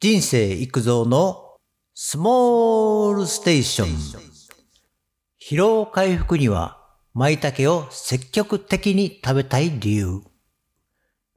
[0.00, 1.56] 人生育造の
[1.92, 3.88] スモールステーション。
[5.42, 6.78] 疲労回復には
[7.14, 10.20] 舞茸を積極的に食べたい理由。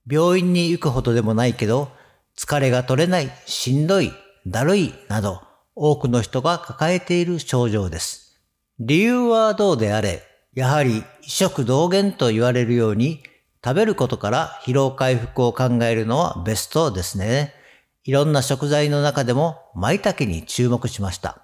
[0.08, 1.90] 病院に行くほどでもないけど、
[2.38, 4.12] 疲れが取れない、しんどい、
[4.46, 5.42] だるいなど、
[5.74, 8.40] 多くの人が抱えている症状です。
[8.80, 10.22] 理由はどうであれ、
[10.54, 13.24] やはり異食同源と言われるように、
[13.66, 17.56] 食べることから疲労回復を考えるのはベストですね。
[18.04, 21.44] いろんな食材の中でも舞茸に注目しました。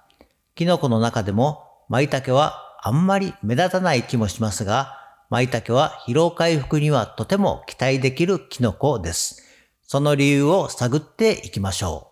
[0.55, 4.98] キノコの中でも舞茸はあんまり目立たない気もしますが、
[5.29, 9.43] 舞茸は疲労回復にはとても期待できるキノコです。
[9.84, 12.12] その理由を探っていきましょ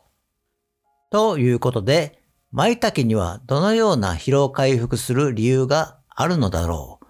[1.10, 1.12] う。
[1.12, 7.06] ということで、舞茸にはどのような疲労回復する理由があるのだろう。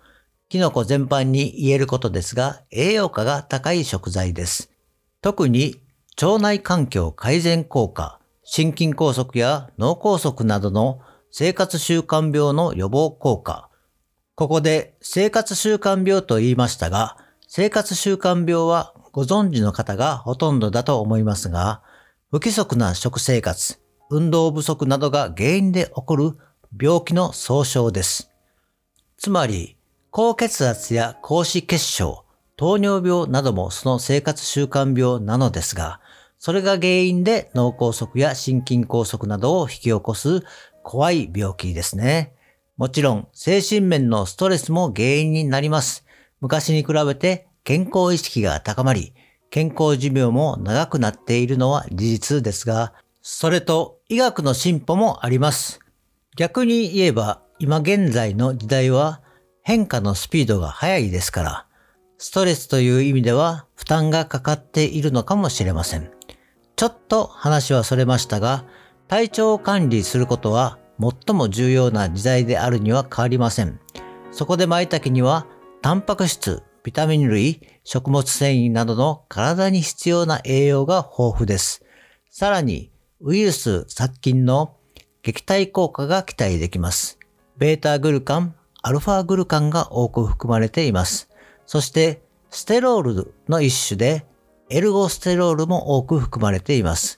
[0.48, 4.72] キノコ全般に言えることですが、栄養価が高い食材です。
[5.22, 5.85] 特に
[6.22, 13.70] 腸内環境改善効果、心筋梗塞や脳梗塞などの生活習慣病の予防効果。
[14.36, 17.18] ここで生活習慣病と言いましたが、
[17.50, 21.82] 生活習慣病はご存知の方がほとんどだと思いますが、
[22.32, 23.78] 不規則な食生活、
[24.10, 26.38] 運動不足などが原因で起こる
[26.82, 28.32] 病気の総称です。
[29.18, 29.76] つまり、
[30.12, 32.24] 高血圧や高脂血症、
[32.56, 36.00] 糖尿病などもその生活習慣病なのですが、
[36.46, 40.44] それが原因で脳梗塞や心筋梗塞などを引き起こす
[40.84, 42.36] 怖い病気ですね。
[42.78, 46.06] もちろん精神面のストレスも原因になります。
[46.42, 49.16] 昔に比べて健康意識が高まり、
[49.50, 55.80] 健康寿命も長くなっているのは事実ですが、それと医学の進歩もあります。
[56.38, 59.24] 逆に言えば、今現在の時代は
[59.64, 61.66] 変化のスピードが速いですから、
[62.20, 66.12] ストレスという意味では負担がかかっているのかもしれません。
[66.76, 68.66] ちょっと話はそれましたが、
[69.08, 73.80] 体調を管理することは最も重要な時代であるには変わりません。
[74.32, 75.48] そこで舞茸には、
[75.82, 81.86] タンパク質、ビタミン類、食物繊維などの体に必要な栄養が豊富です。
[82.30, 84.76] さらに、ウイルス殺菌の
[85.24, 87.18] 撃退効果が期待できます。
[87.58, 91.30] ベータグルカン、アルファグルカンが多く含まれています。
[91.66, 94.26] そして、ステロールの一種で、
[94.70, 97.18] エルゴステロールも多く含まれています。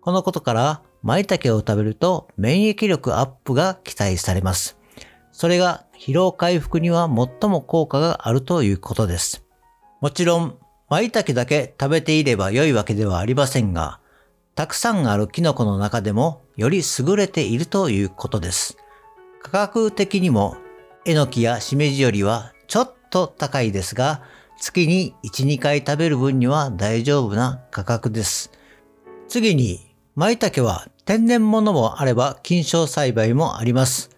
[0.00, 4.78] このことから、舞茸を食べると免疫力アップが期待されます。
[5.30, 9.44] それが疲労回復には最も効果があるということです。
[10.00, 14.00] もちろん、舞茸だけ食べていれば良いわけではありませんが、
[14.56, 18.76] たくさんあるキノコの中でもより優れているということです。
[19.40, 20.56] 価格的にも、
[21.04, 24.22] えのきやしめじよりはちょっと高いですが、
[24.60, 28.50] 月に1、2回食べる分には大丈夫な価格です。
[29.28, 34.10] 次に、舞茸は天然物もあれば菌床栽培もあります。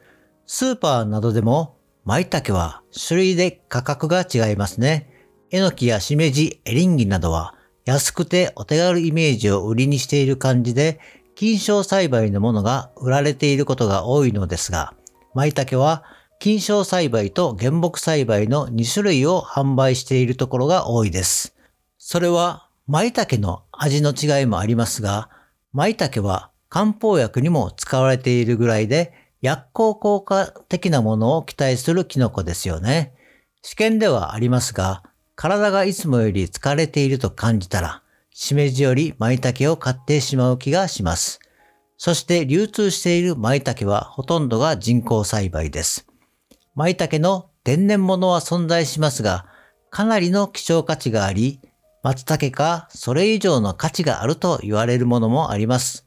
[0.47, 5.11] スーパーなどでも舞茸は種類で価格が違いますね。
[5.51, 11.01] えのきやしめじ、エリンギなどは安くてお手軽イメージを売りにしている感じで、
[11.35, 14.95] 菌床栽培のものが売られていることが多いのですが、
[15.35, 16.03] 舞茸は
[16.41, 21.55] 菌床栽培と原木栽培の2種類を販売しているところが多いです。
[21.99, 25.29] それは舞茸の味の違いもありますが、
[25.75, 29.13] 舞茸は漢方薬にも使われているぐらいで
[29.43, 33.13] 薬効効果的なものを期待するキノコですよね。
[33.61, 35.03] 試験ではありますが、
[35.35, 38.03] 体がいつもより疲れていると感じたら、
[38.33, 41.39] しめじより舞茸を買ってしまう気がします。
[41.99, 46.10] そして流通している舞茸はほとんどが人工栽培です。
[46.75, 49.47] 舞茸の天然物は存在しますが、
[49.91, 51.61] かなりの希少価値があり、
[52.03, 56.07] 松茸かそれ以上の価値があると言われるものもあります。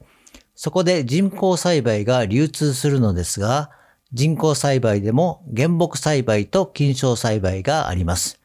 [0.56, 3.70] そこで人工栽培が流通するのですが、
[4.14, 8.40] 人工栽培でも原木栽培と菌床栽培があります。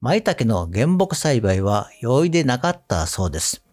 [0.00, 3.64] 舞茸の原木栽培は容易でなかったそうです。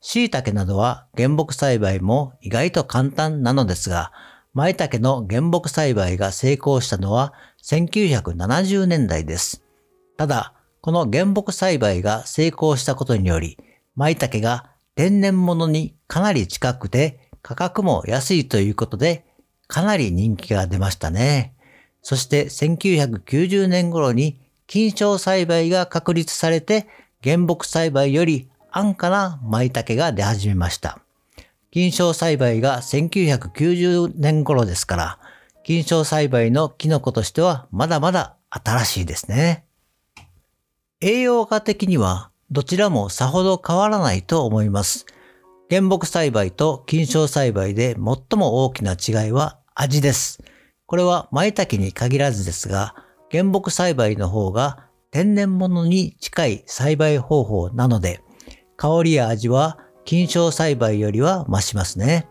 [0.00, 4.12] 椎茸などは原木栽培も意外と簡単なのですが、
[4.56, 9.62] 舞茸の原木栽培が成功したのは1970年代です。
[10.16, 13.58] ただ、この原木栽培が成功したことにより、
[13.96, 19.26] 舞茸が天然物にかなり近くて価格も安いということで、
[19.66, 21.54] かなり人気が出ましたね。
[22.00, 26.88] そして1990年頃に菌床栽培が確立されて、
[27.22, 30.98] 原木栽培より安価な舞茸が出始めました。
[31.70, 35.18] 菌床栽培が1990年頃ですから、
[35.64, 39.64] 菌床栽培のキノコとしてはまだまだ新しいですね。
[41.00, 45.06] 栄養価的にはどちらもさほど変わらないと思います。
[45.68, 50.42] 原木栽培と菌床栽培で最も大きな違いは味です。
[50.86, 52.94] これは舞茸に限らずですが、
[53.30, 58.20] 原木栽培の方が天然物に近い栽培方法なので、
[58.76, 62.28] 香りや味は菌床栽培よりは増しますね。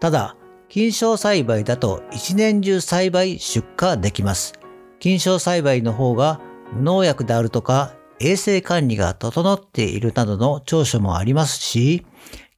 [0.00, 0.34] ただ、
[0.68, 4.54] 菌床栽培だと一年中栽培出荷できます。
[4.98, 6.40] 菌床栽培の方が
[6.72, 12.06] 無農薬であるとか衛生管理が整っているなどの長所もありますし、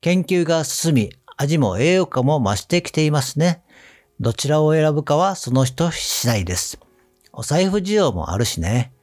[0.01, 3.65] 研究が進み味も栄養価も増してきていますね。
[4.21, 6.79] どちらを選ぶかはその人次第です。
[7.33, 8.94] お財布需要もあるしね。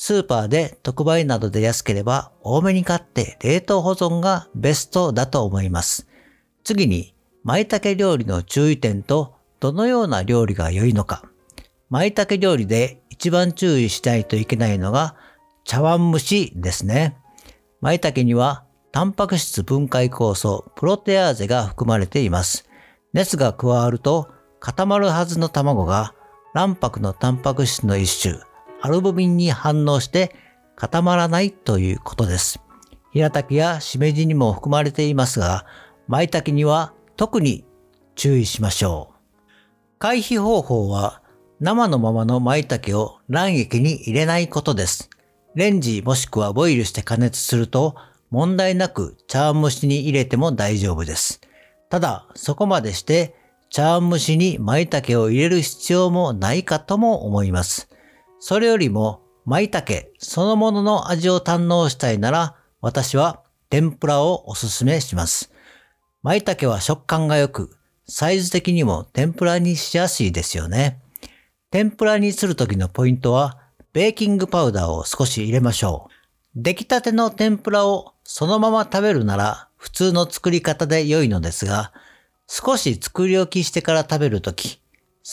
[0.00, 6.06] スーパーで特売などで安ければ多めに買って冷凍保存がベストだと思います。
[6.62, 11.24] 次に、舞茸料理の注意点とどのような料理が良いのか。
[11.90, 15.16] 舞茸料理で一番注意しないといけないのが
[15.64, 17.16] 茶碗蒸しですね。
[17.80, 18.62] 舞茸には
[18.92, 22.68] タンパク質分解酵素プロテアーゼが含まれています。
[23.14, 24.28] 熱が加わると
[24.60, 26.14] 固まるはずの卵が
[26.54, 28.47] 卵白のタンパク質の一種、
[28.80, 30.34] アルブミンに反応して
[30.76, 32.60] 固まらないということです。
[33.12, 35.66] 平茸やしめじにも含まれていますが、
[36.06, 37.64] 舞茸には特に
[38.14, 39.14] 注意しましょう。
[39.98, 41.22] 回避方法は
[41.60, 45.10] 生のままの舞茸を卵液に入れないことです。
[45.54, 47.96] レンジもしくはボイルして加熱すると
[48.30, 51.40] 問題なく茶碗蒸しに入れても大丈夫です。
[51.90, 53.34] ただ、そこまでして
[53.70, 57.87] 茶碗蒸しに舞茸を入れる必要もないかとも思います。
[58.40, 65.52] それよりも舞茸そのものの味を堪能したいなら私は天ぷらをおすすめします。
[66.22, 67.76] 舞茸は食感が良く、
[68.06, 71.00] サイズ的にも天ぷらにしやすいですよね。
[71.70, 73.58] 天ぷらにするときのポイントは、
[73.92, 76.12] ベーキングパウダーを少し入れましょう。
[76.56, 81.92] 出来たての天ぷらをそのまま食べるなら普通の作り方で良いのですが、
[82.46, 84.80] 少し作り置きしてから食べるとき、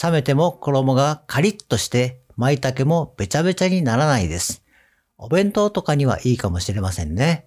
[0.04, 4.64] 冷めても衣がカリッとして舞茸もべちゃべちゃにならないです。
[5.18, 7.46] お弁当とかにはいいかもしれませんね。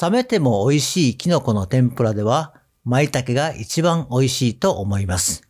[0.00, 2.54] 冷めても美味しいキノコの天ぷらでは、
[2.84, 5.42] 舞茸が一番美味しいと思います。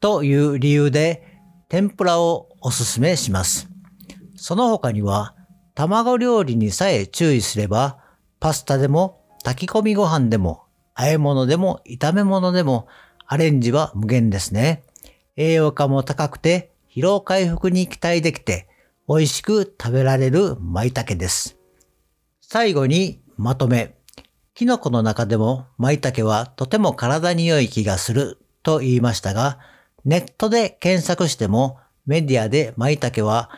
[0.00, 1.38] という理由で、
[1.68, 3.68] 天ぷらをおすすめします。
[4.36, 5.34] その他には、
[5.74, 7.98] 卵料理にさえ注意すれば、
[8.40, 10.64] パスタでも炊き込みご飯でも、
[10.96, 12.88] 和え物でも炒め物でも、
[13.26, 14.84] アレンジは無限ですね。
[15.36, 18.66] 栄養価も高くて、疲労回復に期待できて、
[19.06, 21.58] 美味しく食べられる舞茸です。
[22.40, 23.98] 最後にまとめ。
[24.54, 29.58] キノコの中でも舞茸はとても体に良い気がすると言いましたが、
[30.06, 33.50] ネットで検索してもメディアで舞茸は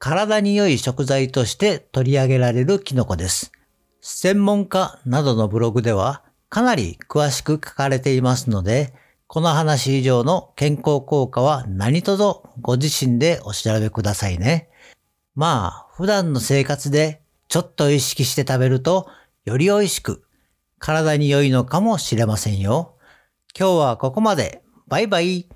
[0.00, 3.52] 体に良い食材として取り上げられるキノコです。
[4.00, 8.92] 専門家などのブログではかなり詳しく書かれていますので、
[9.32, 14.68] この話以上の健康効果は何とぞご自身でお調べくださいね。
[15.36, 19.08] まあ、普段の生活でちょっと意識して食べると
[19.44, 20.24] より美味しく
[20.80, 22.96] 体に良いのかもしれませんよ。
[23.56, 24.64] 今日はここまで。
[24.88, 25.48] バイバイ。